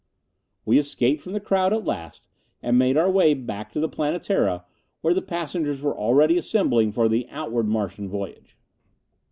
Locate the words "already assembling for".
5.95-7.07